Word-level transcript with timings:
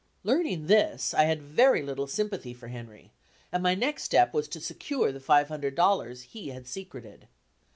Learning 0.23 0.65
this, 0.65 1.13
I 1.13 1.25
had 1.25 1.43
very 1.43 1.83
little 1.83 2.07
sympathy 2.07 2.55
for 2.55 2.69
Henry 2.69 3.11
and 3.51 3.61
my 3.61 3.75
next 3.75 4.01
step 4.01 4.33
was 4.33 4.47
to 4.47 4.59
secure 4.59 5.11
the 5.11 5.19
five 5.19 5.47
hundred 5.47 5.75
dollars 5.75 6.23
he 6.23 6.47
had 6.47 6.65
secreted. 6.65 7.27